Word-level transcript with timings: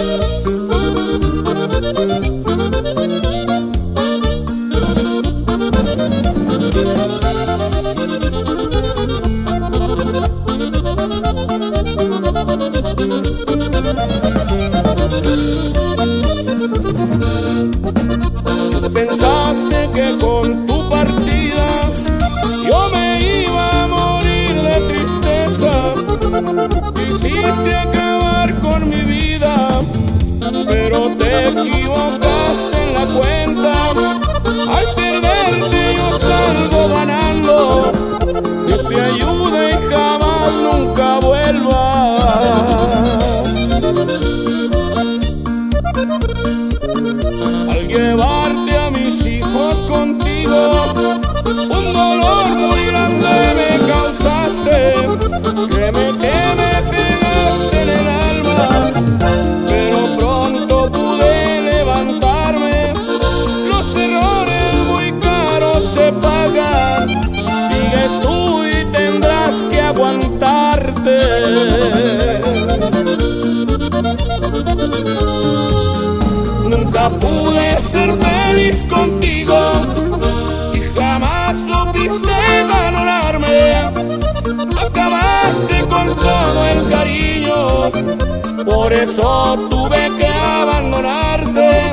Thank 0.00 0.24
you. 0.24 0.29
Pero 30.90 31.14
te 31.14 31.48
equivocaste 31.48 32.88
en 32.88 32.94
la 32.94 33.06
cuenta. 33.18 33.49
Nunca 77.00 77.18
pude 77.18 77.80
ser 77.80 78.12
feliz 78.12 78.84
contigo 78.84 79.56
y 80.74 80.80
jamás 80.94 81.56
supiste 81.56 82.30
valorarme. 82.68 83.74
Acabaste 84.78 85.78
con 85.88 86.14
todo 86.14 86.66
el 86.66 86.90
cariño, 86.90 87.68
por 88.66 88.92
eso 88.92 89.56
tuve 89.70 90.10
que 90.18 90.26
abandonarte. 90.26 91.92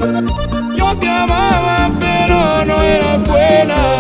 Yo 0.76 0.94
te 1.00 1.08
amaba, 1.08 1.90
pero 2.02 2.66
no 2.66 2.82
era 2.84 3.18
buena. 3.18 4.00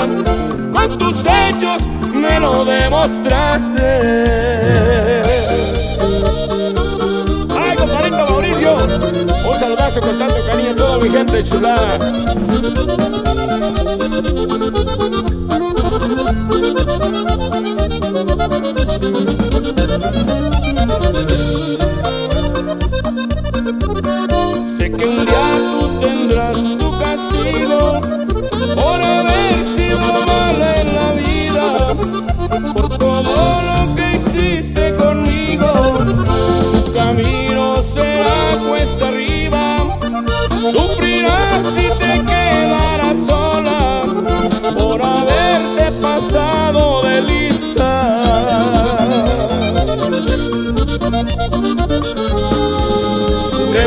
Con 0.73 0.97
tus 0.97 1.23
hechos 1.25 1.88
me 2.14 2.38
lo 2.42 2.66
demostraste. 2.66 4.25
Saludazo 9.89 10.02
con 10.02 10.19
tanto 10.19 10.35
cariño 10.45 10.71
a 10.71 10.75
toda 10.75 10.97
mi 10.99 11.09
gente 11.09 11.43
chulada. 11.43 11.97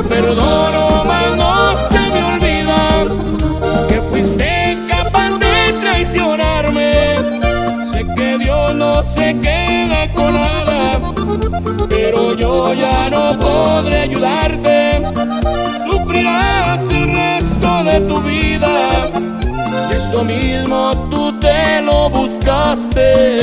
Perdono, 0.09 1.05
mas 1.05 1.37
no 1.37 1.77
se 1.77 2.11
me 2.11 2.23
olvida 2.25 3.05
que 3.89 4.01
fuiste 4.01 4.79
capaz 4.89 5.39
de 5.39 5.73
traicionarme. 5.81 7.17
Sé 7.93 8.07
que 8.17 8.39
Dios 8.39 8.75
no 8.75 9.05
se 9.05 9.39
queda 9.41 10.11
con 10.15 10.35
nada, 10.35 11.01
pero 11.89 12.35
yo 12.35 12.73
ya 12.73 13.11
no 13.11 13.39
podré 13.39 14.01
ayudarte. 14.03 15.03
Sufrirás 15.85 16.83
el 16.91 17.15
resto 17.15 17.85
de 17.85 18.01
tu 18.01 18.23
vida. 18.23 19.11
Y 19.91 19.95
eso 19.95 20.25
mismo 20.25 21.09
tú 21.11 21.39
te 21.39 21.83
lo 21.83 22.09
buscaste. 22.11 23.41